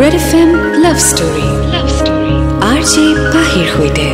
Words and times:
Red 0.00 0.14
F 0.20 0.30
M 0.40 0.50
love 0.84 0.96
story 1.10 1.46
R 2.72 2.80
J 2.92 3.04
পাহিৰ 3.34 3.66
সৈতে 3.74 4.06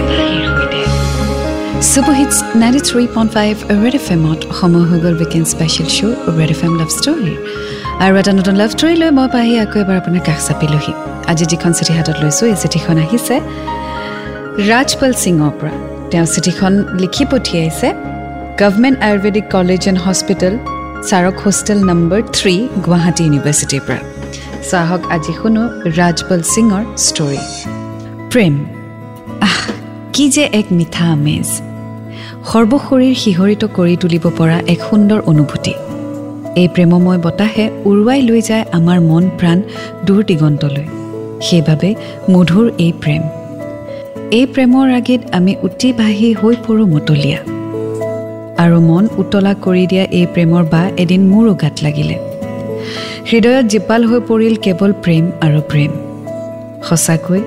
ninety 2.61 2.81
three 2.89 3.03
point 3.15 3.31
five 3.37 3.55
red 3.83 3.95
F 4.01 4.07
এমত 4.17 4.41
সময় 4.61 4.85
হৈ 4.91 4.99
গ'ল 5.05 5.15
weekend 5.23 5.47
special 5.55 5.89
show' 5.97 6.15
red 6.39 6.51
F 6.55 6.61
M 6.67 6.73
love 6.81 6.91
ষ্টৰীৰ 6.99 7.37
আৰু 8.05 8.15
এটা 8.21 8.33
নতুন 8.39 8.55
লাভ 8.61 8.71
ষ্টৰী 8.77 8.95
লৈ 9.03 9.11
মই 9.19 9.29
পাহি 9.35 9.53
আকৌ 9.65 9.77
এবাৰ 9.85 9.97
আপোনাৰ 10.03 10.23
কাষ 10.29 10.41
চাপিলোহি। 10.49 10.93
আজি 11.31 11.45
যিখন 11.53 11.71
চিঠি 11.79 11.93
হাতত 11.99 12.17
লৈছোঁ 12.25 12.47
এই 12.53 12.57
চিঠিখন 12.63 12.97
আহিছে 13.05 13.37
ৰাজপাল 14.71 15.13
সিঙৰ 15.25 15.53
পৰা। 15.59 15.73
তেওঁ 16.11 16.27
চিঠিখন 16.35 16.73
লিখি 17.03 17.25
পঠিয়াইছে 17.33 17.89
government 18.63 18.97
ayurvedic 19.07 19.45
college 19.55 19.83
and 19.91 19.99
hospital 20.07 20.55
চাৰক 21.09 21.37
হোষ্টেল 21.45 21.79
নম্বৰ 21.91 22.21
থ্ৰী 22.37 22.55
গুৱাহাটী 22.85 23.23
ইউনিভাৰ্চিটিৰ 23.27 23.85
পৰা। 23.89 24.03
চাহক 24.71 25.03
আজি 25.11 25.33
শুনো 25.43 25.63
ৰাজবল 25.99 26.41
সিঙৰ 26.55 26.83
ষ্টৰী 26.99 27.43
প্ৰেম। 28.33 28.55
আহ 29.41 29.63
কি 30.13 30.29
যে 30.29 30.45
এক 30.53 30.67
মিঠা 30.73 31.05
আমেজ। 31.05 31.49
সৰ্বশৰীৰ 32.51 33.15
শিহৰিত 33.15 33.65
কৰি 33.77 33.97
তুলিব 33.97 34.25
পৰা 34.39 34.59
এক 34.67 34.81
সুন্দৰ 34.91 35.21
অনুভূতি। 35.27 35.75
এই 36.57 36.69
প্ৰেমময় 36.75 37.19
বতাহে 37.19 37.71
উৰুৱাই 37.85 38.21
লৈ 38.23 38.41
যায় 38.41 38.65
আমাৰ 38.73 38.99
মন 39.01 39.25
প্ৰাণ 39.39 39.59
দূৰ 40.05 40.25
দিগন্তলৈ। 40.25 40.87
সেইবাবে 41.41 41.95
মধুৰ 42.31 42.67
এই 42.79 42.93
প্ৰেম। 43.01 43.23
এই 44.31 44.47
প্ৰেমৰ 44.47 44.87
আগিত 44.91 45.21
আমি 45.33 45.57
উটি 45.63 45.93
বাঢ়ি 45.93 46.29
হৈ 46.33 46.55
পৰোঁ 46.67 46.87
মতলীয়া। 46.87 47.41
আৰু 48.63 48.81
মন 48.81 49.05
উতলা 49.19 49.55
কৰি 49.65 49.87
দিয়া 49.87 50.05
এই 50.19 50.27
প্ৰেমৰ 50.35 50.63
বা 50.65 50.83
এদিন 50.97 51.23
মোৰো 51.29 51.55
গাত 51.55 51.77
লাগিলে। 51.83 52.34
হৃদয়ত 53.31 53.67
জীপাল 53.73 54.03
হৈ 54.11 54.21
পৰিল 54.31 54.55
কেৱল 54.65 54.91
প্ৰেম 55.05 55.25
আৰু 55.47 55.61
প্ৰেম। 55.71 55.93
সঁচাকৈ 56.89 57.41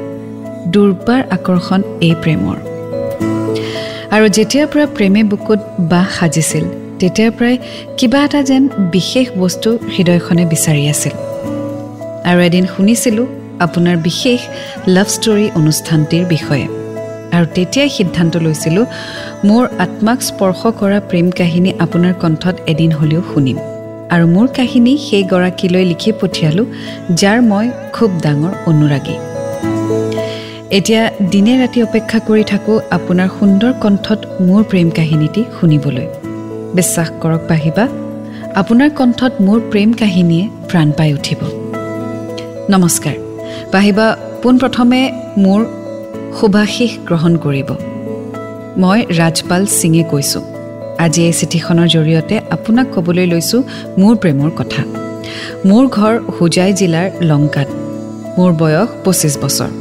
দুৰ্বাৰ 0.74 1.22
আকৰ্ষণ 1.36 1.82
এই 2.08 2.16
প্ৰেমৰ। 2.24 2.58
আৰু 4.16 4.26
যেতিয়াৰ 4.38 4.68
পৰা 4.72 4.86
প্ৰেমে 4.96 5.22
বুকুত 5.32 5.60
বাহ 5.92 6.08
সাজিছিল 6.18 6.66
তেতিয়াৰ 7.00 7.32
পৰাই 7.38 7.56
কিবা 7.98 8.20
এটা 8.28 8.42
যেন 8.50 8.64
বিশেষ 8.96 9.26
বস্তু 9.44 9.70
হৃদয়খনে 9.94 10.44
বিচাৰি 10.54 10.84
আছিল। 10.94 11.14
আৰু 12.30 12.40
এদিন 12.48 12.66
শুনিছিলোঁ 12.74 13.28
আপোনাৰ 13.66 13.96
বিশেষ 14.08 14.40
লাভ 14.96 15.08
ষ্টৰী 15.16 15.46
অনুষ্ঠানটিৰ 15.60 16.24
বিষয়ে। 16.34 16.66
আৰু 17.36 17.46
তেতিয়াই 17.56 17.90
সিদ্ধান্ত 17.98 18.34
লৈছিলোঁ 18.46 18.86
মোৰ 19.48 19.64
আত্মাক 19.86 20.20
স্পৰ্শ 20.30 20.62
কৰা 20.80 21.00
প্ৰেম 21.10 21.28
কাহিনী 21.40 21.72
আপোনাৰ 21.86 22.14
কণ্ঠত 22.22 22.56
এদিন 22.72 22.92
হ'লেও 23.00 23.24
শুনিম। 23.34 23.58
আৰু 24.14 24.26
মোৰ 24.36 24.48
কাহিনী 24.58 24.94
সেইগৰাকীলৈ 25.08 25.84
লিখি 25.92 26.12
পঠিয়ালোঁ 26.22 26.66
যাৰ 27.22 27.40
মই 27.52 27.66
খুব 27.96 28.10
ডাঙৰ 28.26 28.54
অনুৰাগী। 28.70 29.16
এতিয়া 30.78 31.04
দিনে 31.32 31.54
ৰাতি 31.62 31.80
অপেক্ষা 31.88 32.20
কৰি 32.28 32.44
থাকোঁ 32.52 32.78
আপোনাৰ 32.98 33.30
সুন্দৰ 33.40 33.74
কণ্ঠত 33.84 34.20
মোৰ 34.48 34.62
প্ৰেম 34.72 34.88
কাহিনীটি 34.98 35.42
শুনিবলৈ। 35.58 36.08
বিশ্বাস 36.78 37.08
কৰক 37.22 37.42
পাহিবা 37.52 37.86
আপোনাৰ 38.62 38.90
কণ্ঠত 39.00 39.34
মোৰ 39.48 39.60
প্ৰেম 39.72 39.90
কাহিনীয়ে 40.02 40.46
প্ৰাণ 40.70 40.88
পাই 40.98 41.10
উঠিব। 41.18 41.40
নমস্কাৰ 42.74 43.18
পাহিবা 43.74 44.06
পোনপ্ৰথমে 44.44 45.02
মোৰ 45.44 45.62
শুভাশীষ 46.38 46.92
গ্ৰহণ 47.08 47.34
কৰিব। 47.46 47.70
মই 48.82 49.00
ৰাজপাল 49.20 49.62
সিঙে 49.80 50.04
কৈছোঁ। 50.12 50.57
আজি 51.06 51.22
এই 51.30 51.34
চিঠিখনৰ 51.40 51.88
জৰিয়তে 51.96 52.36
আপোনাক 52.56 52.88
ক'বলৈ 52.96 53.26
লৈছোঁ 53.34 53.62
মোৰ 54.02 54.14
প্ৰেমৰ 54.22 54.52
কথা। 54.60 54.82
মোৰ 55.70 55.84
ঘৰ 55.98 56.14
হোজাই 56.38 56.72
জিলাৰ 56.74 57.08
লংকাত। 57.30 57.70
মোৰ 58.38 58.52
বয়স 58.62 58.90
পঁচিছ 59.04 59.34
বছৰ। 59.44 59.72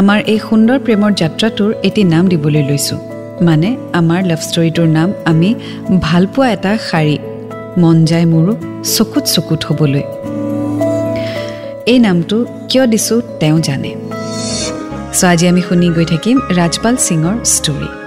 আমাৰ 0.00 0.18
এই 0.32 0.38
সুন্দৰ 0.48 0.78
প্ৰেমৰ 0.86 1.12
যাত্ৰাটোৰ 1.20 1.70
এটি 1.88 2.02
নাম 2.04 2.24
দিবলৈ 2.28 2.62
লৈছোঁ। 2.70 2.98
মানে 3.48 3.68
আমাৰ 3.92 4.20
লাভ 4.30 4.40
ষ্টৰীটোৰ 4.48 4.88
নাম 4.98 5.08
আমি 5.24 5.50
ভালপোৱা 6.06 6.46
এটা 6.50 6.72
শাৰী। 6.88 7.16
মন 7.82 7.96
যায় 8.04 8.26
মোৰো 8.32 8.52
চকুত 8.94 9.24
চকুত 9.34 9.60
হ'বলৈ। 9.68 10.04
এই 11.92 11.98
নামটো 11.98 12.36
কিয় 12.68 12.84
দিছোঁ 12.86 13.18
তেওঁ 13.40 13.58
জানে। 13.68 13.90
চ' 15.18 15.24
আজি 15.24 15.44
আমি 15.48 15.62
শুনি 15.68 15.86
গৈ 15.96 16.06
থাকিম 16.12 16.36
ৰাজপাল 16.58 16.94
সিঙৰ 17.06 17.34
ষ্টৰী 17.54 18.01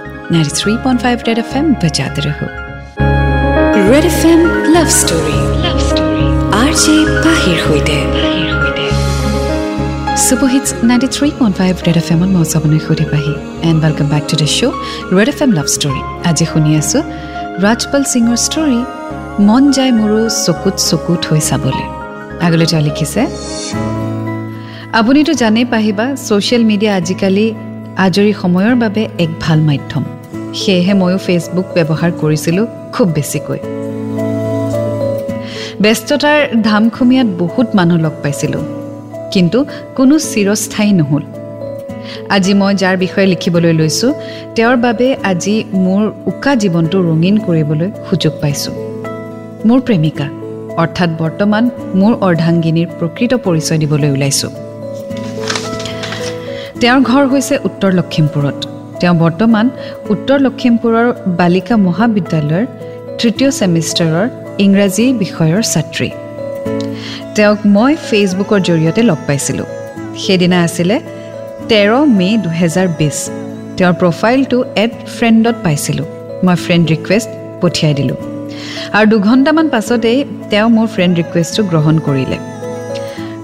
মই 12.34 12.44
Pahi 13.12 13.32
and 13.68 13.80
welcome 13.84 14.06
back 14.12 14.24
to 14.30 14.34
the 14.36 14.48
show' 14.56 14.74
red 15.16 15.28
FM 15.28 15.38
love 15.42 15.50
love 15.52 15.66
story 15.74 16.00
আজি 16.30 16.44
শুনি 16.52 16.70
আছোঁ 16.80 17.02
ৰাজপাল 17.64 18.02
সিঙৰ 18.12 18.36
ষ্টৰী 18.46 18.80
মন 19.48 19.62
যায় 19.72 19.92
মোৰো 19.92 20.20
চকুত 20.44 20.76
চকুত 20.88 21.20
হৈ 21.30 21.40
চাবলৈ 21.40 21.86
আগলৈ 22.46 22.66
তেওঁ 22.70 22.82
লিখিছে 22.82 23.22
আপুনিতো 24.92 25.32
জানেই 25.32 25.66
পাহিবা 25.74 26.06
ছ'চিয়েল 26.26 26.62
মিডিয়া 26.64 26.92
আজিকালি 27.00 27.46
আজৰি 27.96 28.32
সময়ৰ 28.42 28.74
বাবে 28.76 29.02
এক 29.18 29.30
ভাল 29.40 29.60
মাধ্যম 29.60 30.04
সেয়েহে 30.60 30.94
ময়ো 31.00 31.18
ফেচবুক 31.26 31.66
ব্যৱহাৰ 31.76 32.10
কৰিছিলোঁ 32.20 32.66
খুব 32.94 33.06
বেছিকৈ। 33.16 33.60
ব্যস্ততাৰ 35.82 36.38
ধামখুমীয়াত 36.68 37.28
বহুত 37.42 37.68
মানুহ 37.78 37.96
লগ 38.04 38.14
পাইছিলোঁ 38.22 38.62
কিন্তু 39.32 39.58
কোনো 39.98 40.14
চিৰস্থায়ী 40.32 40.92
নহ'ল। 41.00 41.24
আজি 42.36 42.52
মই 42.60 42.72
যাৰ 42.82 42.96
বিষয়ে 43.04 43.26
লিখিবলৈ 43.32 43.72
লৈছোঁ 43.80 44.10
তেওঁৰ 44.56 44.76
বাবে 44.84 45.06
আজি 45.30 45.54
মোৰ 45.84 46.02
উকা 46.30 46.52
জীৱনটো 46.62 46.98
ৰঙীন 47.08 47.36
কৰিবলৈ 47.46 47.88
সুযোগ 48.08 48.32
পাইছোঁ। 48.42 48.74
মোৰ 49.68 49.78
প্ৰেমিকা 49.86 50.26
অৰ্থাৎ 50.82 51.10
বৰ্তমান 51.22 51.64
মোৰ 52.00 52.12
অৰ্ধাংগিনীৰ 52.28 52.88
প্ৰকৃত 52.98 53.32
পৰিচয় 53.46 53.78
দিবলৈ 53.82 54.10
ওলাইছোঁ। 54.16 54.52
তেওঁৰ 56.80 57.00
ঘৰ 57.10 57.24
হৈছে 57.32 57.54
উত্তৰ 57.68 57.90
লখিমপুৰত। 57.98 58.58
তেওঁ 59.00 59.14
বৰ্তমান 59.22 59.66
উত্তৰ 60.12 60.38
লখিমপুৰৰ 60.46 61.06
বালিকা 61.40 61.76
মহাবিদ্যালয়ৰ 61.86 62.64
তৃতীয় 63.20 63.50
ছেমিষ্টাৰৰ 63.58 64.26
ইংৰাজী 64.64 65.06
বিষয়ৰ 65.22 65.62
ছাত্ৰী। 65.72 66.10
তেওঁক 67.36 67.58
মই 67.76 67.92
ফেচবুকৰ 68.08 68.60
জৰিয়তে 68.68 69.02
লগ 69.10 69.18
পাইছিলোঁ। 69.26 69.68
সেইদিনা 70.22 70.58
আছিলে 70.66 70.96
তেৰ 71.70 71.90
মে' 72.18 72.38
দুহেজাৰ 72.44 72.88
বিছ 72.98 73.18
তেওঁৰ 73.76 73.94
প্ৰফাইলটো 74.00 74.58
এড 74.82 74.92
ফ্ৰেণ্ডত 75.16 75.56
পাইছিলোঁ। 75.64 76.06
মই 76.44 76.56
ফ্ৰেণ্ড 76.64 76.84
ৰিকুৱেষ্ট 76.92 77.30
পঠিয়াই 77.62 77.94
দিলোঁ। 77.98 78.18
আৰু 78.96 79.06
দুঘণ্টামান 79.12 79.66
পাছতেই 79.74 80.18
তেওঁ 80.50 80.68
মোৰ 80.76 80.86
ফ্ৰেণ্ড 80.94 81.14
ৰিকুৱেষ্টটো 81.20 81.62
গ্ৰহণ 81.70 81.96
কৰিলে। 82.06 82.38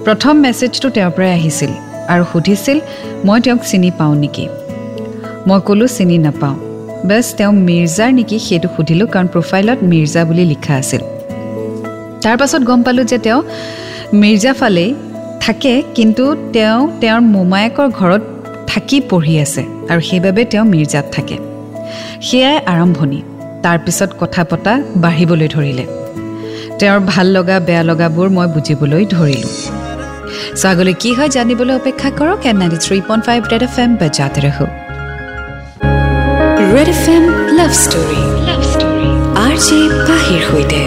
প্ৰথম 0.05 0.35
মেছেজটো 0.45 0.89
তেওঁৰ 0.97 1.13
পৰাই 1.17 1.33
আহিছিল 1.39 1.73
আৰু 2.13 2.25
সুধিছিল 2.33 2.79
মই 3.27 3.39
তেওঁক 3.45 3.61
চিনি 3.71 3.91
পাওঁ 3.99 4.15
নেকি? 4.23 4.45
মই 5.49 5.61
ক'লোঁ 5.67 5.89
চিনি 5.97 6.17
নাপাওঁ। 6.27 6.57
বাছ 7.09 7.27
তেওঁ 7.39 7.53
মিৰ্জাৰ 7.69 8.11
নেকি 8.19 8.37
সেইটো 8.47 8.69
সুধিলোঁ 8.75 9.09
কাৰণ 9.15 9.27
প্ৰফাইলত 9.35 9.79
মিৰ্জা 9.91 10.23
বুলি 10.29 10.45
লিখা 10.53 10.75
আছিল। 10.83 11.03
তাৰপাছত 12.23 12.63
গম 12.69 12.81
পালোঁ 12.87 13.05
যে 13.11 13.19
তেওঁ 13.27 13.41
মিৰ্জা 14.21 14.53
ফালেই 14.61 14.91
থাকে 15.45 15.73
কিন্তু 15.97 16.25
তেওঁ 16.55 16.79
তেওঁৰ 17.01 17.21
মোমায়েকৰ 17.35 17.89
ঘৰত 17.99 18.23
থাকি 18.71 18.99
পঢ়ি 19.11 19.35
আছে 19.45 19.63
আৰু 19.91 20.01
সেইবাবে 20.09 20.43
তেওঁ 20.53 20.65
মিৰ্জাত 20.73 21.07
থাকে। 21.15 21.37
সেয়াই 22.27 22.59
আৰম্ভণি। 22.73 23.21
তাৰপিছত 23.65 24.11
কথা 24.21 24.43
পতা 24.51 24.73
বাঢ়িবলৈ 25.03 25.49
ধৰিলে। 25.55 25.85
তেওঁৰ 26.79 27.01
ভাল 27.13 27.27
লগা 27.37 27.57
বেয়া 27.69 27.83
লগাবোৰ 27.91 28.29
মই 28.37 28.47
বুজিবলৈ 28.55 29.03
ধৰিলোঁ। 29.15 29.53
চ' 30.61 30.65
আগলৈ 30.71 30.95
কি 31.03 31.11
হয় 31.17 31.31
জানিবলৈ 31.37 31.75
অপেক্ষা 31.81 32.09
কৰক 32.19 32.41
and 32.51 32.57
ninety 32.61 32.79
three 32.85 32.97
point 33.09 33.23
five 33.27 33.41
red 33.53 33.63
F 33.69 33.77
M 33.83 33.91
বজাতে 34.01 34.41
ৰহো 34.47 34.67
red 36.77 36.89
F 36.95 37.07
M 37.15 37.25
love 37.59 37.73
story 37.85 38.21
R 39.45 39.55
J 39.67 39.79
পাহিৰ 40.09 40.43
সৈতে 40.51 40.81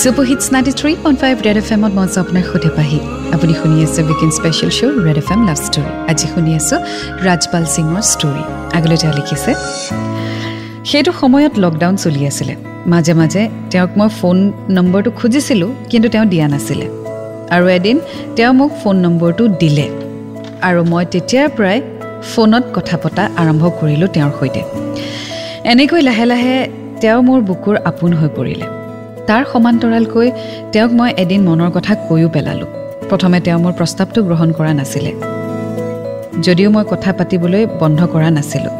super hits 0.00 0.44
ninety 0.54 0.72
three 0.80 0.92
point 1.04 1.18
five 1.22 1.34
red 1.46 1.56
F 1.62 1.68
এমত 1.76 1.92
মই 1.98 2.06
আপোনাক 2.22 2.44
সুধি 2.50 2.70
পাহি। 2.78 2.98
আপুনি 3.34 3.52
শুনি 3.60 3.76
আছে 3.86 4.00
weekend 4.08 4.32
special 4.38 4.70
show' 4.78 4.98
red 5.06 5.18
F 5.22 5.28
M 5.34 5.40
love 5.48 5.58
story 5.68 5.90
আজি 6.10 6.26
শুনি 6.34 6.50
আছোঁ 6.58 6.78
ৰাজপাল 7.26 7.64
সিঙৰ 7.74 8.02
ষ্টৰী 8.12 8.42
আগলৈ 8.76 8.96
তেওঁ 9.02 9.12
লিখিছে 9.18 9.52
সেইটো 10.90 11.10
সময়ত 11.20 11.54
লকডাউন 11.64 11.94
চলি 12.04 12.20
আছিলে। 12.30 12.54
মাজে 12.92 13.12
মাজে 13.20 13.42
তেওঁক 13.72 13.90
মই 13.98 14.08
ফোন 14.18 14.36
নম্বৰটো 14.76 15.10
খুজিছিলোঁ 15.18 15.70
কিন্তু 15.90 16.08
তেওঁ 16.14 16.26
দিয়া 16.32 16.46
নাছিলে। 16.52 16.86
আৰু 17.54 17.64
এদিন 17.76 17.96
তেওঁ 18.36 18.52
মোক 18.58 18.70
ফোন 18.80 18.96
নম্বৰটো 19.06 19.44
দিলে। 19.60 19.86
আৰু 20.68 20.80
মই 20.92 21.04
তেতিয়াৰ 21.12 21.48
পৰাই 21.58 21.78
ফোনত 22.34 22.64
কথা 22.76 22.96
পতা 23.02 23.22
আৰম্ভ 23.42 23.62
কৰিলোঁ 23.80 24.08
তেওঁৰ 24.14 24.32
সৈতে। 24.38 24.62
এনেকৈ 25.72 26.00
লাহে 26.08 26.24
লাহে 26.32 26.56
তেওঁ 27.00 27.20
মোৰ 27.28 27.40
বুকুৰ 27.48 27.76
আপোন 27.90 28.10
হৈ 28.20 28.28
পৰিলে। 28.36 28.66
তাৰ 29.28 29.42
সমান্তৰালকৈ 29.52 30.28
তেওঁক 30.72 30.90
মই 30.98 31.10
এদিন 31.22 31.40
মনৰ 31.48 31.70
কথা 31.76 31.92
কৈও 32.08 32.28
পেলালোঁ। 32.34 32.70
প্ৰথমে 33.10 33.38
তেওঁ 33.46 33.58
মোৰ 33.64 33.72
প্ৰস্তাৱটো 33.78 34.20
গ্ৰহণ 34.28 34.48
কৰা 34.58 34.72
নাছিলে। 34.80 35.12
যদিও 36.46 36.68
মই 36.70 36.84
কথা 36.92 37.10
পাতিবলৈ 37.18 37.62
বন্ধ 37.80 38.00
কৰা 38.14 38.30
নাছিলোঁ। 38.36 38.74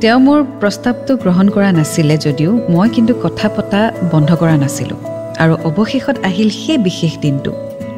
তেওঁ 0.00 0.18
মোৰ 0.26 0.38
প্ৰস্তাৱটো 0.60 1.12
গ্ৰহণ 1.22 1.46
কৰা 1.48 1.70
নাছিলে 1.72 2.14
যদিও 2.26 2.50
মই 2.74 2.88
কিন্তু 2.88 3.12
কথা 3.24 3.48
পতা 3.56 3.80
বন্ধ 4.12 4.30
কৰা 4.40 4.56
নাছিলোঁ। 4.64 4.98
আৰু 5.42 5.54
অৱশেষত 5.68 6.16
আহিল 6.28 6.48
সেই 6.60 6.78
বিশেষ 6.78 7.12
দিনটো 7.18 7.50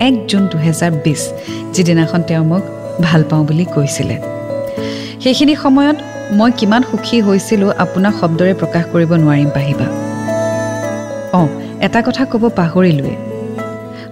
এক 0.07 0.15
জুন 0.27 0.43
দুহেজাৰ 0.53 0.93
বিছ 1.05 1.23
যিদিনাখন 1.75 2.21
তেওঁ 2.23 2.45
মোক 2.45 2.63
ভাল 3.09 3.21
পাওঁ 3.31 3.45
বুলি 3.49 3.65
কৈছিলে। 3.75 4.17
সেইখিনি 5.23 5.55
সময়ত 5.65 5.97
মই 6.39 6.51
কিমান 6.59 6.83
সুখী 6.91 7.17
হৈছিলোঁ 7.27 7.71
আপোনাক 7.85 8.15
শব্দৰে 8.21 8.53
প্ৰকাশ 8.61 8.85
কৰিব 8.93 9.11
নোৱাৰিম 9.23 9.51
পাহিবা। 9.57 9.87
অঁ 11.41 11.49
এটা 11.87 12.01
কথা 12.07 12.23
ক'ব 12.33 12.43
পাহৰিলোৱে। 12.59 13.15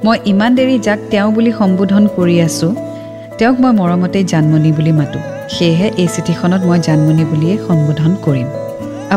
মই 0.05 0.17
ইমান 0.33 0.51
দেৰি 0.59 0.77
যাক 0.87 0.99
তেওঁ 1.13 1.29
বুলি 1.37 1.53
সম্বোধন 1.61 2.03
কৰি 2.17 2.37
আছোঁ 2.49 2.73
তেওঁক 3.39 3.57
মই 3.63 3.73
মৰমতেই 3.81 4.25
জানমণি 4.33 4.71
বুলি 4.79 4.93
মাতোঁ। 4.99 5.23
সেয়েহে 5.55 5.89
এই 6.03 6.09
চিঠিখনত 6.15 6.63
মই 6.69 6.79
জানমণি 6.87 7.25
বুলিয়েই 7.31 7.59
সম্বোধন 7.67 8.13
কৰিম। 8.25 8.49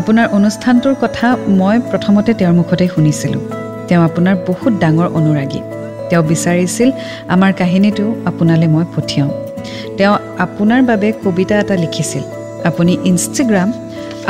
আপোনাৰ 0.00 0.26
অনুষ্ঠানটোৰ 0.38 0.94
কথা 1.02 1.26
মই 1.60 1.76
প্ৰথমতে 1.90 2.30
তেওঁৰ 2.38 2.54
মুখতে 2.58 2.84
শুনিছিলোঁ। 2.94 3.42
তেওঁ 3.88 4.02
আপোনাৰ 4.08 4.34
বহুত 4.48 4.72
ডাঙৰ 4.82 5.08
অনুৰাগী। 5.18 5.60
তেওঁ 6.08 6.22
বিচাৰিছিল 6.30 6.88
আমাৰ 7.34 7.50
কাহিনীটো 7.60 8.04
আপোনালৈ 8.28 8.68
মই 8.74 8.84
পঠিয়াওঁ। 8.94 9.32
তেওঁ 9.98 10.14
আপোনাৰ 10.44 10.80
বাবে 10.90 11.08
কবিতা 11.24 11.54
এটা 11.62 11.74
লিখিছিল। 11.84 12.24
আপুনি 12.68 12.92
ইনষ্টাগ্ৰাম 13.10 13.68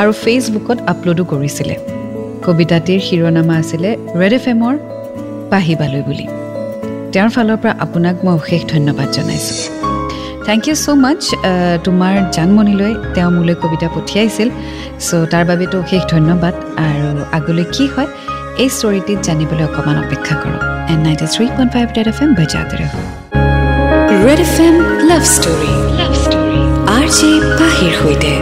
আৰু 0.01 0.11
ফেচবুকত 0.23 0.79
আপলোডো 0.93 1.25
কৰিছিলে। 1.33 1.75
কবিতাটিৰ 2.47 3.01
শিৰোনামা 3.09 3.55
আছিলে 3.63 3.91
ৰেড 4.21 4.33
এফ 4.39 4.45
এমৰ 4.53 4.75
পাহিবালৈ 5.53 6.03
বুলি 6.09 6.27
তেওঁৰ 7.13 7.31
ফালৰ 7.35 7.59
পৰা 7.63 7.73
আপোনাক 7.85 8.17
মই 8.25 8.33
অশেষ 8.41 8.63
ধন্যবাদ 8.73 9.09
জনাইছোঁ। 9.17 9.59
থেংক 10.47 10.63
ইউ 10.69 10.75
ছ' 10.85 10.89
মাছ 11.05 11.23
তোমাৰ 11.87 12.15
জানমণিলৈ 12.37 12.93
তেওঁ 13.15 13.31
মোলৈ 13.37 13.55
কবিতা 13.63 13.89
পঠিয়াইছিল। 13.95 14.49
চ' 15.07 15.27
তাৰ 15.33 15.45
বাবেতো 15.51 15.77
অশেষ 15.85 16.03
ধন্যবাদ। 16.15 16.55
আৰু 16.87 17.09
আগলৈ 17.39 17.67
কি 17.75 17.85
হয় 17.95 18.09
এই 18.63 18.69
ষ্টৰিটিত 18.77 19.19
জানিবলৈ 19.29 19.65
অকণমান 19.69 19.97
অপেক্ষা 20.05 20.35
কৰক। 20.43 20.63
And 20.93 21.03
ninety 21.07 21.27
three 21.35 21.45
point 21.57 21.71
five 21.75 21.87
red 21.97 22.09
F 22.13 22.19
M 22.25 22.31
বজাতে 22.39 23.22
red 24.21 24.41
F 24.47 24.57
M 24.67 24.77
love 25.11 25.23
story 25.35 25.73
R 26.97 27.07
J 27.17 27.31
পাহিৰ 27.61 27.93
সৈতে 28.01 28.33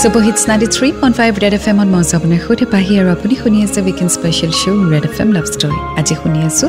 super hits 0.00 0.42
ninety 0.50 0.68
three 0.76 0.88
point 1.00 1.14
five 1.20 1.32
red 1.42 1.54
F 1.58 1.64
এমত 1.72 1.88
মই 1.94 2.04
আপোনাৰ 2.18 2.40
সৈতে 2.46 2.66
পাহি 2.74 2.92
আৰু 3.00 3.08
আপুনি 3.16 3.34
শুনি 3.42 3.58
আছে 3.66 3.80
weekend 3.86 4.08
special 4.16 4.52
show' 4.60 4.80
red 4.92 5.04
F 5.10 5.16
M 5.22 5.30
love 5.36 5.46
story 5.54 5.78
আজি 6.00 6.14
শুনি 6.22 6.40
আছোঁ 6.48 6.68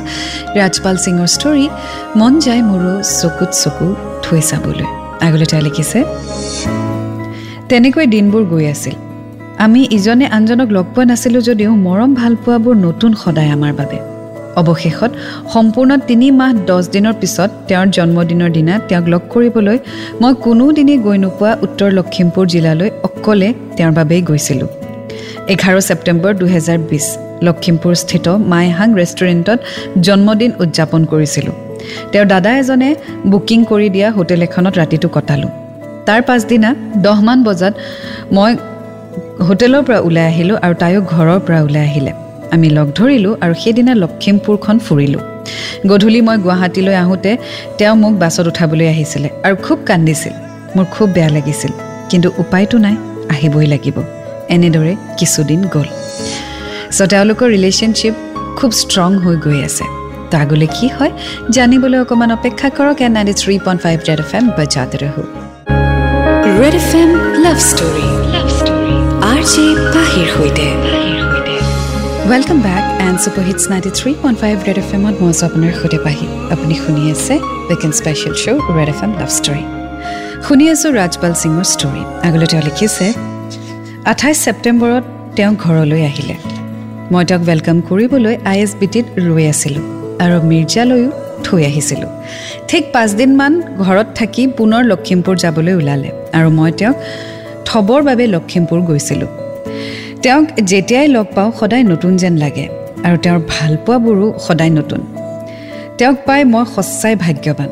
ৰাজপাল 0.60 0.96
সিঙৰ 1.06 1.28
ষ্টৰী 1.36 1.66
মন 2.20 2.34
যায় 2.46 2.62
মোৰো 2.70 2.94
চকুত 3.20 3.52
চকু 3.64 3.88
থৈ 4.24 4.40
চাবলৈ। 4.50 4.88
আগলৈ 5.26 5.46
তেওঁ 5.52 5.64
লিখিছে 5.68 6.00
তেনেকৈ 7.70 8.06
দিনবোৰ 8.14 8.44
গৈ 8.52 8.66
আছিল। 8.74 8.96
আমি 9.66 9.82
ইজনে 9.98 10.26
আনজনক 10.38 10.70
লগ 10.78 10.86
পোৱা 10.94 11.06
নাছিলোঁ 11.12 11.42
যদিও 11.50 11.72
মৰম 11.88 12.12
ভালপোৱাবোৰ 12.22 12.76
নতুন 12.86 13.12
সদায় 13.24 13.52
আমাৰ 13.58 13.74
বাবে। 13.82 14.00
অৱশেষত 14.62 15.12
সম্পূৰ্ণ 15.54 15.92
তিনি 16.10 16.28
মাহ 16.40 16.52
দহ 16.70 16.80
দিনৰ 16.94 17.16
পিছত 17.22 17.50
তেওঁৰ 17.68 17.88
জন্মদিনৰ 17.98 18.50
দিনা 18.58 18.74
তেওঁক 18.88 19.06
লগ 19.14 19.22
কৰিবলৈ 19.34 19.78
মই 20.22 20.34
কোনোদিনেই 20.46 20.98
গৈ 21.06 21.18
নোপোৱা 21.24 21.52
উত্তৰ 21.66 21.90
লখিমপুৰ 21.98 22.46
জিলালৈ 22.54 22.90
অকলে 23.08 23.50
তেওঁৰ 23.78 23.92
বাবেই 23.98 24.22
গৈছিলোঁ। 24.30 24.70
এঘাৰ 25.54 25.76
ছেপ্টেম্বৰ 25.88 26.32
দুহেজাৰ 26.42 26.80
বিছ 26.90 27.06
লখিমপুৰস্থিত 27.48 28.26
মাইহাং 28.52 28.90
ৰেষ্টুৰেণ্টত 29.00 29.60
জন্মদিন 30.06 30.52
উদযাপন 30.64 31.02
কৰিছিলোঁ। 31.12 31.56
তেওঁৰ 32.12 32.28
দাদা 32.34 32.52
এজনে 32.62 32.90
বুকিং 33.32 33.60
কৰি 33.72 33.88
দিয়া 33.96 34.08
হোটেল 34.18 34.40
এখনত 34.48 34.74
ৰাতিটো 34.82 35.08
কটালোঁ। 35.16 35.52
তাৰ 36.08 36.22
পাছদিনা 36.28 36.70
দহমান 37.06 37.40
বজাত 37.44 37.74
মই 38.36 38.52
হোটেলৰ 39.48 39.82
পৰা 39.88 40.00
ওলাই 40.08 40.26
আহিলোঁ 40.32 40.58
আৰু 40.66 40.76
তাইও 40.82 41.02
ঘৰৰ 41.14 41.40
পৰা 41.46 41.60
ওলাই 41.68 41.84
আহিলে। 41.90 42.12
আমি 42.54 42.68
লগ 42.78 42.88
ধৰিলোঁ 43.00 43.34
আৰু 43.44 43.54
সেইদিনা 43.64 43.94
লখিমপুৰখন 44.04 44.76
ফুৰিলোঁ। 44.86 45.24
গধূলি 45.90 46.20
মই 46.28 46.38
গুৱাহাটীলৈ 46.46 46.96
আহোঁতে 47.04 47.32
তেওঁ 47.78 47.96
মোক 48.04 48.14
বাছত 48.22 48.46
উঠাবলৈ 48.52 48.86
আহিছিলে 48.94 49.30
আৰু 49.46 49.56
খুব 49.66 49.78
কান্দিছিল। 49.90 50.34
মোৰ 50.76 50.86
খুব 50.96 51.08
বেয়া 51.16 51.30
লাগিছিল 51.38 51.72
কিন্তু 52.10 52.28
উপায়টো 52.44 52.78
নাই 52.86 52.96
আহিবই 53.34 53.68
লাগিব। 53.74 53.98
এনেদৰে 54.56 54.94
কিছুদিন 55.20 55.62
গ'ল। 55.74 55.90
চ' 56.98 57.08
তেওঁলোকৰ 57.14 57.48
ৰিলেশ্যনশ্বিপ 57.56 58.16
খুব 58.58 58.72
ষ্ট্ৰং 58.82 59.10
হৈ 59.24 59.36
গৈ 59.46 59.60
আছে। 59.70 59.86
তো 60.30 60.34
আগলৈ 60.44 60.68
কি 60.78 60.88
হয় 60.96 61.12
জানিবলৈ 61.56 61.98
অকণমান 62.04 62.32
অপেক্ষা 62.38 62.68
কৰক 62.78 63.00
and 63.06 63.12
ninety 63.18 63.34
three 63.42 63.56
point 63.66 63.80
five 63.86 63.98
red 64.10 64.20
F 64.26 64.32
M 64.38 64.46
বজাতে 64.58 64.98
ৰহো। 65.04 65.24
Red 66.60 66.76
F 66.82 66.92
M 67.02 67.10
love 67.46 67.58
story. 67.70 68.06
Love 68.34 68.48
story 68.58 68.96
R 69.32 69.42
J 69.52 69.66
পাহিৰ 69.94 70.28
সৈতে। 70.36 70.68
Welcome 72.30 72.60
back 72.68 72.84
and 73.06 73.18
super 73.24 73.44
hits 73.50 73.64
ninety 73.72 73.92
three 74.00 74.12
point 74.22 74.38
five 74.42 74.56
red 74.68 74.78
F 74.84 74.90
এমত 74.98 75.16
মই 75.22 75.30
আছোঁ 75.34 75.46
আপোনাৰ 75.50 75.72
সৈতে 75.80 76.00
পাহি 76.06 76.28
আপুনি 76.54 76.76
শুনি 76.84 77.02
আছে 77.14 77.36
weekend 77.70 77.92
special 78.00 78.34
show' 78.44 78.60
red 78.78 78.90
F 78.94 79.00
M 79.06 79.12
love 79.20 79.30
story 79.38 79.64
শুনি 80.46 80.66
আছোঁ 80.74 80.90
ৰাজপাল 81.00 81.34
সিঙৰ 81.42 81.66
ষ্টৰী 81.74 82.02
আগলৈ 82.28 82.48
তেওঁ 82.52 82.64
লিখিছে 82.68 83.06
আঠাইছ 84.12 84.38
ছেপ্টেম্বৰত 84.46 85.04
তেওঁ 85.38 85.54
ঘৰলৈ 85.66 86.02
আহিলে 86.10 86.36
মই 87.12 87.24
তেওঁক 87.30 87.44
ৱেলকাম 87.50 87.78
কৰিবলৈ 87.90 88.36
আই 88.52 88.58
এছ 88.64 88.72
বি 88.80 88.88
টিত 88.94 89.08
ৰৈ 89.28 89.46
আছিলোঁ 89.54 89.84
আৰু 90.24 90.36
মিৰ্জালৈও 90.52 91.10
থৈ 91.46 91.62
আহিছিলোঁ 91.70 92.12
ঠিক 92.70 92.84
পাঁচদিনমান 92.96 93.54
ঘৰত 93.86 94.08
থাকি 94.20 94.42
পুনৰ 94.58 94.82
লখিমপুৰ 94.92 95.36
যাবলৈ 95.44 95.74
ওলালে 95.80 96.10
আৰু 96.38 96.48
মই 96.60 96.72
তেওঁক 96.80 96.96
থবৰ 97.68 98.00
বাবে 98.10 98.24
লখিমপুৰ 98.36 98.80
গৈছিলোঁ 98.90 99.32
তেওঁক 100.24 100.46
যেতিয়াই 100.62 101.08
লগ 101.08 101.26
পাওঁ 101.36 101.52
সদায় 101.60 101.84
নতুন 101.84 102.18
যেন 102.18 102.34
লাগে 102.38 102.66
আৰু 103.04 103.18
তেওঁৰ 103.18 103.40
ভালপোৱাবোৰো 103.54 104.28
সদায় 104.40 104.70
নতুন। 104.70 105.02
তেওঁক 105.98 106.18
পাই 106.26 106.42
মই 106.44 106.64
সঁচাই 106.76 107.16
ভাগ্যৱান। 107.16 107.70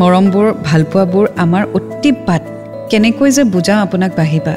মৰমবোৰ 0.00 0.46
ভালপোৱাবোৰ 0.64 1.26
আমাৰ 1.36 1.62
অতি 1.74 2.12
পাত। 2.26 2.42
কেনেকৈ 2.90 3.30
যে 3.30 3.42
বুজাওঁ 3.44 3.80
আপোনাক 3.80 4.10
বাঢ়িবা 4.16 4.54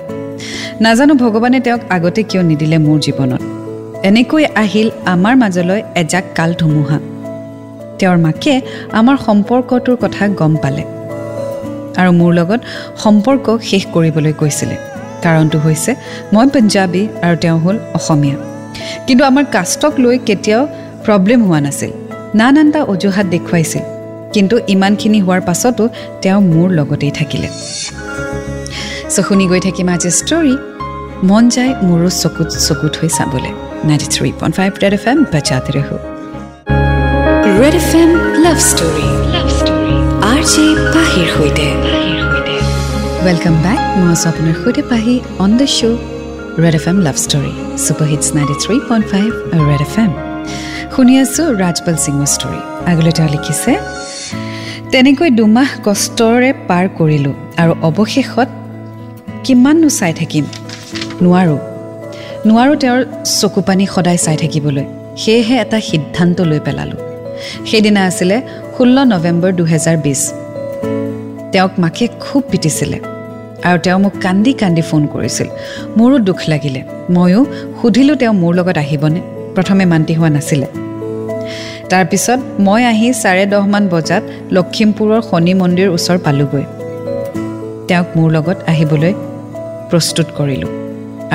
নাজানো 0.82 1.14
ভগৱানে 1.14 1.60
তেওঁক 1.60 1.82
আগতে 1.90 2.22
কিয় 2.24 2.44
নিদিলে 2.44 2.78
মোৰ 2.78 2.98
জীৱনত। 3.00 3.42
এনেকৈ 4.04 4.44
আহিল 4.56 4.88
আমাৰ 5.06 5.34
মাজলৈ 5.36 5.82
এজাক 5.96 6.26
কাল 6.36 6.50
ধুমুহা। 6.60 6.98
তেওঁৰ 8.00 8.18
মাকে 8.18 8.54
আমাৰ 9.00 9.16
সম্পৰ্কটোৰ 9.28 9.98
কথা 10.02 10.24
গম 10.40 10.54
পালে। 10.64 10.84
আৰু 12.00 12.12
মোৰ 12.12 12.32
লগত 12.34 12.62
সম্পৰ্ক 13.04 13.46
শেষ 13.70 13.84
কৰিবলৈ 13.94 14.34
কৈছিলে। 14.34 14.91
কাৰণটো 15.26 15.58
হৈছে 15.66 15.92
মই 16.34 16.46
পঞ্জাবী 16.54 17.04
আৰু 17.26 17.36
তেওঁ 17.44 17.58
হ'ল 17.64 17.78
অসমীয়া। 17.98 18.38
কিন্তু 19.08 19.24
আমাৰ 19.30 19.46
কাষ্টক 19.56 19.94
লৈ 20.04 20.18
কেতিয়াও 20.28 20.64
প্ৰব্লেম 21.06 21.40
হোৱা 21.48 21.60
নাছিল। 21.66 21.92
নানানটা 22.40 22.80
অজুহাত 22.94 23.26
দেখুৱাইছিল। 23.36 23.84
কিন্তু 24.34 24.56
ইমানখিনি 24.74 25.20
হোৱাৰ 25.26 25.42
পাছতো 25.48 25.84
তেওঁ 26.22 26.40
মোৰ 26.54 26.68
লগতেই 26.80 27.12
থাকিলে। 27.20 27.48
চ' 29.14 29.24
শুনি 29.28 29.46
গৈ 29.52 29.60
থাকিম 29.68 29.88
আজি 29.96 30.10
ষ্টৰী 30.20 30.56
মন 31.30 31.44
যায় 31.56 31.72
মোৰো 31.88 32.10
চকুত 32.22 32.50
চকুত 32.68 32.94
হৈ 33.00 33.10
চাবলৈ। 33.18 33.54
Ninety 33.88 34.08
three 34.16 34.30
point 34.40 34.54
five 34.60 34.72
red 34.84 34.94
F 35.00 35.06
M 35.12 35.18
বজাতে 35.34 35.72
ৰহো। 35.78 35.98
Red 37.62 37.76
F 37.82 37.90
M 38.02 38.12
love 38.46 38.58
story 38.70 39.08
love 39.34 39.48
story 39.60 39.96
R 40.32 40.42
J 40.52 40.66
পাহিৰ 40.94 41.28
সৈতে। 41.36 42.01
ৱেলকাম 43.26 43.56
বেক 43.66 43.80
মই 44.00 44.08
আছোঁ 44.14 44.28
আপোনাৰ 44.32 44.56
সৈতে 44.62 44.84
পাহি 44.92 45.16
on 45.44 45.52
the 45.60 45.68
show' 45.78 45.98
red 46.64 46.76
F 46.80 46.86
M 46.92 46.98
love 47.08 47.18
story 47.26 47.52
super 47.84 48.08
hits 48.12 48.28
ninety 48.38 48.56
three 48.64 48.76
point 48.90 49.06
five 49.12 49.30
red 49.70 49.82
F 49.88 49.96
M 50.04 50.12
শুনি 50.94 51.14
আছোঁ 51.24 51.46
ৰাজপাল 51.64 51.96
সিঙৰ 52.06 52.28
ষ্টৰী 52.36 52.60
আগলৈ 52.92 53.12
তেওঁ 53.18 53.30
লিখিছে 53.36 53.72
তেনেকৈ 54.92 55.30
দুমাহ 55.40 55.70
কষ্টৰে 55.86 56.52
পাৰ 56.70 56.86
কৰিলোঁ 57.00 57.36
আৰু 57.62 57.74
অৱশেষত 57.88 58.50
কিমাননো 59.46 59.90
চাই 60.00 60.14
থাকিম? 60.20 60.46
নোৱাৰোঁ। 61.24 61.60
নোৱাৰোঁ 62.48 62.76
তেওঁৰ 62.84 63.02
চকু 63.40 63.60
পানী 63.68 63.86
সদায় 63.96 64.20
চাই 64.26 64.38
থাকিবলৈ। 64.44 64.86
সেয়েহে 65.22 65.56
এটা 65.64 65.78
সিদ্ধান্ত 65.90 66.38
লৈ 66.52 66.60
পেলালোঁ। 66.66 67.00
সেইদিনা 67.70 68.02
আছিলে 68.10 68.38
ষোল্ল 68.76 68.98
নৱেম্বৰ 69.12 69.52
দুহেজাৰ 69.60 69.98
বিছ 70.06 70.22
তেওঁক 71.52 71.74
মাকে 71.84 72.06
খুব 72.24 72.42
পিটিছিলে। 72.52 72.98
আৰু 73.68 73.78
তেওঁ 73.86 74.00
মোক 74.04 74.14
কান্দি 74.26 74.52
কান্দি 74.62 74.84
ফোন 74.90 75.04
কৰিছিল। 75.14 75.48
মোৰো 75.98 76.18
দুখ 76.28 76.40
লাগিলে। 76.52 76.82
ময়ো 77.16 77.40
সুধিলোঁ 77.80 78.16
তেওঁ 78.22 78.34
মোৰ 78.42 78.54
লগত 78.60 78.78
আহিবনে? 78.78 79.22
প্ৰথমে 79.56 79.86
মান্তি 79.92 80.14
হোৱা 80.14 80.30
নাছিলে। 80.36 80.68
তাৰপিছত 81.92 82.40
মই 82.66 82.82
আহি 82.92 83.08
চাৰে 83.24 83.46
দহমান 83.54 83.84
বজাত 83.94 84.24
লখিমপুৰৰ 84.56 85.22
শনি 85.30 85.54
মন্দিৰ 85.62 85.88
ওচৰ 85.98 86.18
পালোঁগৈ। 86.26 86.66
তেওঁক 87.88 88.08
মোৰ 88.18 88.30
লগত 88.32 88.58
আহিবলৈ 88.72 89.14
প্ৰস্তুত 89.90 90.28
কৰিলোঁ 90.38 90.72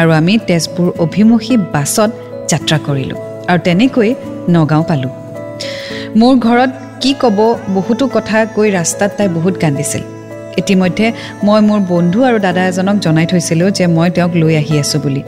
আৰু 0.01 0.11
আমি 0.21 0.35
তেজপুৰ 0.49 0.89
অভিমুখী 1.05 1.55
বাছত 1.75 2.11
যাত্ৰা 2.51 2.79
কৰিলোঁ 2.87 3.19
আৰু 3.51 3.61
তেনেকৈ 3.67 4.11
নগাঁও 4.55 4.83
পালোঁ। 4.89 5.13
মোৰ 6.21 6.35
ঘৰত 6.47 6.73
কি 7.03 7.11
ক'ব 7.23 7.39
বহুতো 7.75 8.05
কথা 8.17 8.37
কৈ 8.57 8.69
ৰাস্তাত 8.79 9.11
তাই 9.19 9.29
বহুত 9.29 9.55
কান্দিছিল। 9.63 10.16
ইতিমধ্যে 10.59 11.07
মই 11.47 11.61
মোৰ 11.69 11.81
বন্ধু 11.93 12.19
আৰু 12.29 12.39
দাদা 12.39 12.63
এজনক 12.67 12.97
জনাই 13.01 13.27
থৈছিলোঁ 13.27 13.71
যে 13.71 13.87
মই 13.87 14.09
তেওঁক 14.11 14.33
লৈ 14.43 14.53
আহি 14.57 14.75
আছোঁ 14.83 15.01
বুলি। 15.03 15.23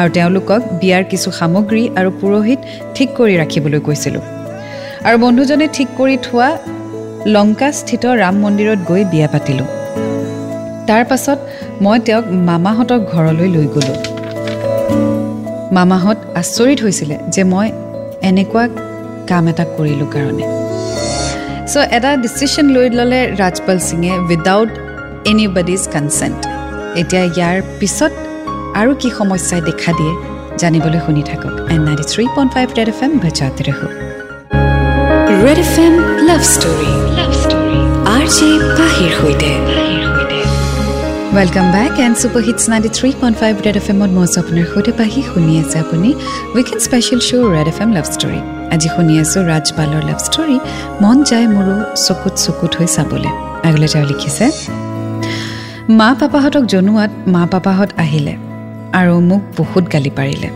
আৰু 0.00 0.08
তেওঁলোকক 0.16 0.60
বিয়াৰ 0.80 1.04
কিছু 1.10 1.28
সামগ্ৰী 1.30 1.82
আৰু 1.98 2.10
পুৰোহিত 2.20 2.58
ঠিক 2.94 3.08
কৰি 3.18 3.34
ৰাখিবলৈ 3.36 3.80
কৈছিলোঁ। 3.80 4.22
আৰু 5.06 5.16
বন্ধুজনে 5.18 5.66
ঠিক 5.72 5.88
কৰি 5.98 6.16
থোৱা 6.26 6.48
লংকাস্থিত 7.26 8.04
ৰাম 8.22 8.34
মন্দিৰত 8.34 8.78
গৈ 8.88 9.02
বিয়া 9.04 9.28
পাতিলোঁ। 9.28 9.68
তাৰ 10.86 11.02
পাছত 11.04 11.38
মই 11.82 11.98
তেওঁক 12.06 12.24
মামাহঁতৰ 12.48 13.00
ঘৰলৈ 13.12 13.48
লৈ 13.56 13.66
গ'লোঁ। 13.74 13.98
মামাহঁত 15.72 16.18
আচৰিত 16.34 16.78
হৈছিলে 16.82 17.16
যে 17.28 17.42
মই 17.44 17.68
এনেকুৱা 18.22 18.64
কাম 19.28 19.44
এটা 19.48 19.64
কৰিলোঁ 19.76 20.08
কাৰণে। 20.14 20.69
চ' 21.72 21.76
এটা 21.96 22.10
ডিচিশ্যন 22.24 22.66
লৈ 22.76 22.86
ল'লে 22.98 23.20
ৰাজপাল 23.42 23.78
সিঙে 23.88 24.12
উইদাউট 24.20 24.70
এনি 25.30 25.46
বডিজ 25.56 25.82
কনচেণ্ট 25.94 26.40
এতিয়া 27.00 27.24
ইয়াৰ 27.28 27.56
পিছত 27.78 28.12
আৰু 28.80 28.92
কি 29.00 29.08
সমস্যাই 29.18 29.60
দেখা 29.68 29.90
দিয়ে 29.98 30.12
জানিবলৈ 30.62 31.00
শুনি 31.06 31.22
থাকক 31.30 31.54
and 31.72 31.82
ninety 31.86 32.04
three 32.12 32.24
point 32.36 32.50
five 32.54 32.66
red 32.78 32.88
F 32.94 33.00
M 33.06 33.12
বজাতে 33.24 33.62
ৰহো 33.68 33.86
red 35.44 35.58
F 35.64 35.74
M 35.84 35.94
love 36.28 36.42
story 36.54 36.92
love 37.18 37.30
story 37.42 37.78
R 38.14 38.24
J 38.36 38.48
পাহিৰ 38.78 39.10
সৈতে 39.18 39.50
welcome 41.36 41.66
back 41.76 41.92
and 42.04 42.14
super 42.20 42.42
hits 42.48 42.62
ninety 42.72 42.90
three 42.98 43.08
point 43.20 43.36
five 43.40 43.54
red 43.66 43.76
F 43.80 43.86
এমত 43.92 44.10
মই 44.16 44.26
আপোনাৰ 44.40 44.66
সৈতে 44.72 44.92
পাহি 45.00 45.20
শুনি 45.30 45.52
আছে 45.62 45.76
আপুনি 45.84 46.10
weekend 46.54 46.80
special 46.86 47.20
show' 47.28 47.44
red 47.54 47.66
F 47.72 47.78
M 47.84 47.90
love 47.98 48.06
story 48.16 48.59
আজি 48.74 48.88
শুনি 48.94 49.14
আছোঁ 49.22 49.42
ৰাজপালৰ 49.52 50.02
লাভ 50.08 50.18
ষ্টৰী 50.26 50.56
মন 51.02 51.16
যায় 51.28 51.46
মোৰো 51.54 51.74
চকুত 52.06 52.34
চকুত 52.44 52.72
হৈ 52.78 52.88
চাবলৈ। 52.96 53.32
আগলৈ 53.68 53.88
তেওঁ 53.92 54.06
লিখিছে 54.10 54.44
মা 55.98 56.08
পাপাহঁতক 56.20 56.64
জনোৱাত 56.72 57.10
মা 57.34 57.42
পাপাহঁত 57.52 57.90
আহিলে 57.98 58.34
আৰু 58.98 59.14
মোক 59.30 59.42
বহুত 59.58 59.84
গালি 59.94 60.10
পাৰিলে। 60.18 60.48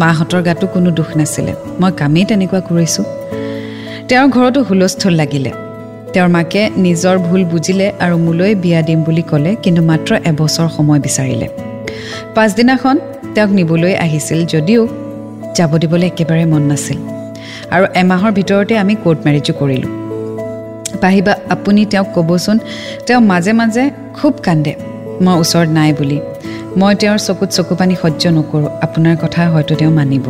মাহঁতৰ 0.00 0.42
গাতো 0.42 0.66
কোনো 0.74 0.90
দুখ 0.98 1.08
নাছিলে। 1.18 1.52
মই 1.80 1.92
কামেই 2.00 2.24
তেনেকুৱা 2.30 2.60
কৰিছোঁ। 2.68 3.04
তেওঁৰ 4.08 4.28
ঘৰতো 4.36 4.60
হুলস্থুল 4.68 5.14
লাগিলে। 5.20 5.50
তেওঁৰ 6.12 6.28
মাকে 6.36 6.62
নিজৰ 6.84 7.16
ভুল 7.26 7.42
বুজিলে 7.44 7.86
আৰু 8.04 8.16
মোলৈ 8.26 8.52
বিয়া 8.54 8.80
দিম 8.82 9.00
বুলি 9.06 9.22
ক'লে 9.30 9.50
কিন্তু 9.62 9.80
মাত্ৰ 9.90 10.10
এবছৰ 10.30 10.68
সময় 10.76 11.00
বিচাৰিলে। 11.06 11.46
পাছদিনাখন 12.34 12.96
তেওঁক 13.34 13.50
নিবলৈ 13.58 13.94
আহিছিল 14.04 14.40
যদিও 14.46 14.82
যাব 15.56 15.72
দিবলৈ 15.82 16.06
একেবাৰে 16.06 16.44
মন 16.52 16.62
নাছিল। 16.70 17.13
আৰু 17.74 17.86
এমাহৰ 18.02 18.32
ভিতৰতে 18.38 18.74
আমি 18.82 18.94
কোৰ্ট 19.04 19.20
মেৰেজো 19.26 19.52
কৰিলোঁ। 19.60 19.90
পাহিবা 21.02 21.32
আপুনি 21.54 21.82
তেওঁক 21.92 22.08
ক'বচোন 22.14 22.56
তেওঁ 23.06 23.20
মাজে 23.30 23.52
মাজে 23.60 23.84
খুব 24.18 24.32
কান্দে 24.46 24.72
মই 25.24 25.34
ওচৰত 25.42 25.68
নাই 25.78 25.90
বুলি। 25.98 26.18
মই 26.80 26.92
তেওঁৰ 27.00 27.18
চকুত 27.26 27.48
চকু 27.56 27.74
পানী 27.80 27.94
সহ্য 28.02 28.22
নকৰোঁ। 28.36 28.70
আপোনাৰ 28.86 29.16
কথা 29.22 29.42
হয়তো 29.52 29.72
তেওঁ 29.80 29.92
মানিব। 29.98 30.26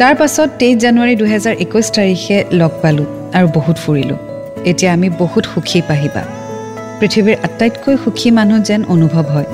তাৰ 0.00 0.14
পাছত 0.20 0.48
তেইছ 0.60 0.76
জানুৱাৰী 0.84 1.14
দুহেজাৰ 1.22 1.54
একৈছ 1.64 1.86
তাৰিখে 1.96 2.36
লগ 2.60 2.72
পালোঁ 2.82 3.06
আৰু 3.36 3.46
বহুত 3.56 3.76
ফুৰিলোঁ। 3.84 4.18
এতিয়া 4.70 4.90
আমি 4.96 5.08
বহুত 5.22 5.44
সুখী 5.52 5.80
পাহিবা। 5.90 6.22
পৃথিৱীৰ 6.98 7.36
আটাইতকৈ 7.46 7.94
সুখী 8.04 8.28
মানুহ 8.38 8.58
যেন 8.68 8.80
অনুভৱ 8.94 9.24
হয়। 9.34 9.48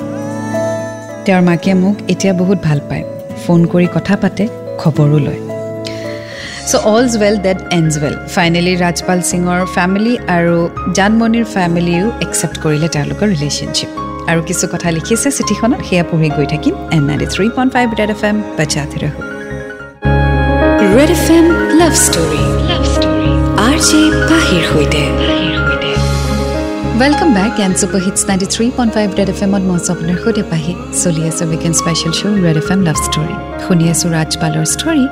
তেওঁৰ 1.25 1.41
মাকে 1.47 1.71
মোক 1.81 1.95
এতিয়া 2.13 2.33
বহুত 2.41 2.57
ভাল 2.67 2.79
পায়। 2.89 3.03
ফোন 3.43 3.59
কৰি 3.71 3.87
কথা 3.95 4.15
পাতে 4.21 4.43
খবৰো 4.81 5.19
লয়। 5.27 5.52
So' 6.69 6.81
all's 6.93 7.11
well 7.21 7.35
that 7.45 7.59
ends 7.77 7.93
well 8.03 8.15
finally 8.35 8.73
Rajpal 8.85 9.19
সিঙৰ 9.31 9.59
ফেমিলি 9.75 10.13
আৰু 10.37 10.57
জানমণিৰ 10.97 11.45
ফেমিলিও 11.55 12.05
একচেপ্ট 12.25 12.57
কৰিলে 12.63 12.87
তেওঁলোকৰ 12.95 13.27
ৰিলেশ্যনশ্বিপ 13.35 13.89
আৰু 14.31 14.41
কিছু 14.49 14.65
কথা 14.73 14.87
লিখিছে 14.97 15.29
চিঠিখনত 15.37 15.81
সেয়া 15.87 16.03
পঢ়ি 16.09 16.29
গৈ 16.37 16.47
থাকিম 16.53 16.73
and 16.95 17.01
ninety 17.09 17.27
three 17.33 17.45
point 17.55 17.71
five 17.75 17.87
red 17.99 18.11
F 18.15 18.21
M 18.29 18.37
বজাতে 18.57 18.97
ৰহো। 19.03 19.21
Red 20.95 21.09
F 21.17 21.25
M 21.37 21.45
love 21.79 21.93
story 22.05 22.43
love 22.69 22.83
story 22.93 23.31
R 23.67 23.77
J 23.87 24.01
পাহিৰ 24.29 24.63
সৈতে। 24.71 25.03
Welcome 26.93 27.29
back 27.37 27.53
and 27.65 27.75
super 27.81 28.01
hits 28.05 28.21
ninety 28.29 28.47
three 28.53 28.65
point 28.77 28.91
five 28.95 29.09
red 29.19 29.29
F 29.33 29.39
এমত 29.45 29.63
মই 29.69 29.79
আপোনাৰ 29.93 30.17
সৈতে 30.23 30.43
পাহি 30.51 30.73
চলি 31.01 31.21
আছোঁ 31.29 31.45
weekend 31.51 31.75
special 31.81 32.13
show' 32.19 32.35
red 32.45 32.57
F 32.61 32.67
M 32.73 32.81
love 32.87 32.97
story 33.05 33.35
শুনি 33.63 33.85
আছোঁ 33.93 34.09
ৰাজপালৰ 34.17 34.65
ষ্টৰী 34.73 35.05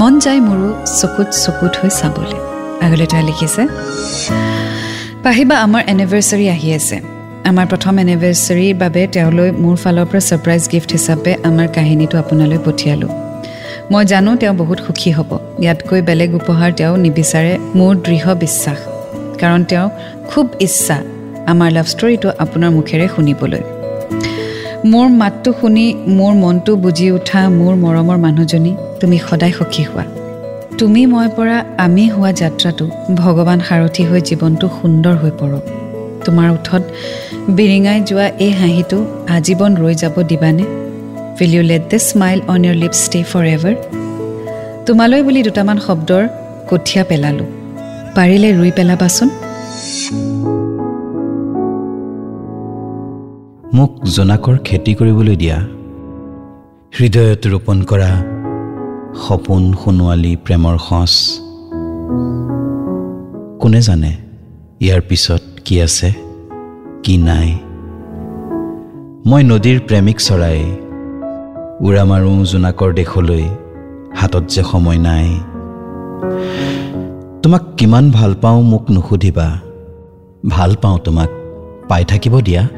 মন 0.00 0.12
যায় 0.24 0.40
মোৰো 0.48 0.68
চকুত 1.00 1.28
চকুত 1.44 1.72
হৈ 1.80 1.90
চাবলৈ 2.00 2.38
আগলৈ 2.84 3.06
তেওঁ 3.12 3.24
লিখিছে 3.28 3.62
পাহিবা 5.24 5.56
আমাৰ 5.66 5.82
এনিভাৰ্চাৰী 5.92 6.46
আহি 6.56 6.68
আছে 6.78 6.96
আমাৰ 7.50 7.66
প্ৰথম 7.72 7.94
এনিভাৰ্চাৰীৰ 8.04 8.74
বাবে 8.82 9.02
তেওঁলৈ 9.14 9.48
মোৰ 9.62 9.76
ফালৰ 9.82 10.06
পৰা 10.10 10.22
ছাৰপ্ৰাইজ 10.28 10.62
গিফ্ট 10.72 10.90
হিচাপে 10.96 11.32
আমাৰ 11.48 11.66
কাহিনীটো 11.76 12.16
আপোনালৈ 12.22 12.58
পঠিয়ালোঁ 12.66 13.12
মই 13.92 14.02
জানো 14.12 14.30
তেওঁ 14.40 14.54
বহুত 14.62 14.78
সুখী 14.86 15.10
হ'ব 15.16 15.30
ইয়াতকৈ 15.62 16.00
বেলেগ 16.08 16.30
উপহাৰ 16.40 16.70
তেওঁ 16.78 16.94
নিবিচাৰে 17.04 17.52
মোৰ 17.78 17.92
দৃঢ় 18.06 18.28
বিশ্বাস 18.44 18.78
কাৰণ 19.40 19.60
তেওঁ 19.70 19.86
খুব 20.30 20.46
ইচ্ছা 20.60 20.98
আমাৰ 21.52 21.70
লাভ 21.76 21.86
ষ্টৰীটো 21.92 22.28
আপোনাৰ 22.44 22.70
মুখেৰে 22.76 23.06
শুনিবলৈ। 23.14 23.62
মোৰ 24.92 25.06
মাতটো 25.20 25.50
শুনি 25.60 25.86
মোৰ 26.18 26.32
মনটো 26.42 26.72
বুজি 26.84 27.06
উঠা 27.18 27.40
মোৰ 27.60 27.74
মৰমৰ 27.84 28.18
মানুহজনী 28.26 28.72
তুমি 29.00 29.16
সদায় 29.28 29.54
সুখী 29.58 29.84
হোৱা। 29.90 30.04
তুমি 30.78 31.02
মই 31.12 31.28
পৰা 31.36 31.58
আমি 31.84 32.04
হোৱা 32.14 32.30
যাত্ৰাটো 32.40 32.84
ভগৱান 33.20 33.58
সাৰথি 33.68 34.02
হৈ 34.10 34.20
জীৱনটো 34.28 34.66
সুন্দৰ 34.78 35.14
হৈ 35.22 35.32
পৰক। 35.40 35.64
তোমাৰ 36.24 36.48
ওঠত 36.56 36.82
বিৰিঙাই 37.56 37.98
যোৱা 38.08 38.26
এই 38.44 38.52
হাঁহিটো 38.60 38.98
আজীৱন 39.36 39.72
ৰৈ 39.82 39.94
যাব 40.02 40.16
দিবানে? 40.30 40.64
Will 41.40 41.52
you 41.54 41.62
let 41.70 41.82
the 41.90 41.98
smile 42.08 42.38
on 42.52 42.60
your 42.64 42.76
lip 42.82 42.94
stay 43.02 43.20
for 43.30 43.44
ever 43.56 43.74
তোমালৈ 44.86 45.20
বুলি 45.26 45.40
দুটামান 45.48 45.78
শব্দৰ 45.86 46.22
কঠীয়া 46.70 47.04
পেলালোঁ। 47.10 47.48
পাৰিলে 48.16 48.48
ৰুই 48.58 48.70
পেলাবাচোন। 48.78 49.28
মোক 53.76 53.92
জোনাকৰ 54.14 54.56
খেতি 54.64 54.92
কৰিবলৈ 54.94 55.36
দিয়া। 55.36 55.58
হৃদয়ত 56.98 57.42
ৰোপণ 57.46 57.78
কৰা 57.82 58.12
সপোন 59.24 59.62
সোণোৱালী 59.72 60.36
প্ৰেমৰ 60.44 60.76
সঁচ। 60.78 61.12
কোনে 63.60 63.80
জানে 63.80 64.12
ইয়াৰ 64.80 65.00
পিছত 65.08 65.42
কি 65.64 65.74
আছে 65.82 66.08
কি 67.04 67.14
নাই? 67.18 67.48
মই 69.26 69.42
নদীৰ 69.42 69.78
প্ৰেমিক 69.88 70.18
চৰাই 70.20 70.60
উৰা 71.86 72.04
মাৰোঁ 72.04 72.44
জোনাকৰ 72.44 72.90
দেশলৈ 72.94 73.44
হাতত 74.16 74.44
যে 74.48 74.62
সময় 74.62 74.98
নাই। 74.98 75.28
তোমাক 77.42 77.62
কিমান 77.76 78.10
ভাল 78.10 78.34
পাওঁ 78.42 78.60
মোক 78.62 78.84
নুসুধিবা 78.90 79.48
ভাল 80.48 80.70
পাওঁ 80.82 80.98
তোমাক 80.98 81.30
পাই 81.88 82.04
থাকিব 82.04 82.40
দিয়া। 82.40 82.68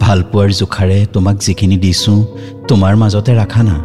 ভালপোৱাৰ 0.00 0.50
জোখাৰে 0.50 1.06
তোমাক 1.12 1.36
যিখিনি 1.40 1.76
দিছোঁ 1.76 2.26
তোমাৰ 2.68 2.96
মাজতে 2.96 3.34
ৰাখা 3.34 3.62
না। 3.62 3.76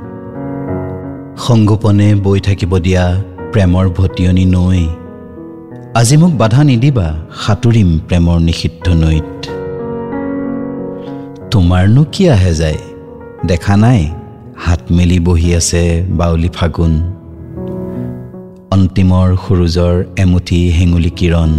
সংগোপনে 1.37 2.15
বৈ 2.15 2.39
থাকিব 2.39 2.79
দিয়া 2.79 3.23
প্ৰেমৰ 3.51 3.89
ভটিয়নি 3.89 4.45
নৈ। 4.45 4.87
আজি 5.95 6.17
মোক 6.17 6.31
বাধা 6.31 6.63
নিদিবা 6.63 7.15
সাঁতুৰিম 7.35 7.99
প্ৰেমৰ 8.07 8.39
নিষিদ্ধ 8.39 8.89
নৈত। 8.89 9.45
তোমাৰনো 11.51 12.05
কি 12.11 12.29
আহে 12.29 12.53
যায়? 12.53 12.77
দেখা 13.45 13.77
নাই? 13.77 14.09
হাত 14.57 14.79
মেলি 14.91 15.19
বহি 15.19 15.55
আছে 15.55 16.05
বাউলি 16.09 16.49
ফাগুন। 16.49 16.93
অন্তিমৰ 18.71 19.37
সুৰুজৰ 19.47 20.03
এমুঠি 20.17 20.69
হেঙুলি 20.69 21.09
কিৰণ। 21.09 21.51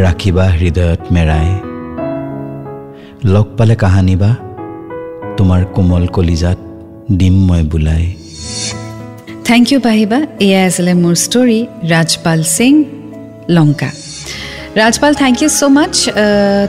ৰাখিবা 0.00 0.44
হৃদয়ত 0.48 0.98
মেৰাই। 1.12 1.63
লগ 3.32 3.46
পালে 3.58 3.74
কাহানী 3.82 4.14
বা? 4.22 4.30
তোমাৰ 5.38 5.60
কোমল 5.74 6.04
কলিজাত 6.16 6.58
দিম 7.20 7.34
মই 7.48 7.62
বোলাই। 7.72 8.04
থেংক 9.48 9.64
ইউ 9.72 9.78
পাহিবা। 9.88 10.18
এয়া 10.46 10.60
আছিলে 10.68 10.92
মোৰ 11.02 11.14
story 11.26 11.60
Rajpal 11.94 12.40
Singh 12.56 12.72
Lanka. 13.56 13.90
Rajpal 14.80 15.12
thank 15.22 15.36
you 15.42 15.48
so' 15.58 15.62
much 15.76 15.94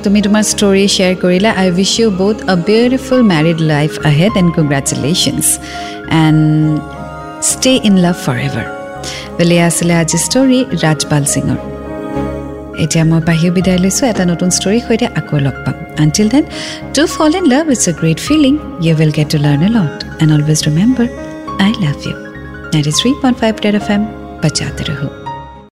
তুমি 0.04 0.20
তোমাৰ 0.26 0.44
ষ্টৰী 0.54 0.86
শ্বেয়াৰ 0.96 1.16
কৰিলা। 1.24 1.50
আই 1.62 1.68
উইচ 1.78 1.92
ইউ 2.00 2.08
বহুত 2.22 2.38
a 2.54 2.56
beautiful 2.70 3.20
married 3.34 3.58
life 3.74 3.92
ahead 4.10 4.34
and 4.42 4.50
congratulations 4.58 5.46
and 6.24 6.44
stay 7.52 7.74
in 7.88 7.96
love 8.06 8.16
for 8.26 8.38
ever 8.48 8.68
বোলে 9.38 9.58
আছিলে 9.68 9.94
আজি 10.02 10.18
ষ্টৰী 10.28 10.60
ৰাজপাল 10.86 11.24
সিঙৰ। 11.36 11.75
এতিয়া 12.84 13.04
মই 13.12 13.22
বাহিৰ 13.30 13.52
বিদায় 13.58 13.80
লৈছোঁ 13.84 14.06
এটা 14.12 14.24
নতুন 14.32 14.50
ষ্টৰীৰ 14.58 14.82
সৈতে 14.88 15.08
আকৌ 15.20 15.38
লগ 15.46 15.56
পাম। 15.64 15.76
Until 16.04 16.28
then 16.34 16.44
to 16.96 17.04
fall 17.16 17.32
in 17.40 17.46
love 17.54 17.64
it's 17.74 17.86
a 17.92 17.94
great 18.02 18.20
feeling 18.28 18.54
you 18.86 18.94
will 19.00 19.12
get 19.18 19.28
to 19.34 19.38
learn 19.46 19.62
a 19.68 19.70
lot 19.78 19.96
and 20.22 20.32
always 20.36 20.60
remember 20.68 21.08
I 21.66 21.72
love 21.86 21.98
you 22.08 22.16
ninety 22.74 22.94
three 23.00 23.10
point 23.22 23.38
five 23.42 23.54
red 23.66 23.76
F 23.82 23.88
M 23.96 24.02
বজাতে 24.42 24.84
ৰহো 24.90 25.25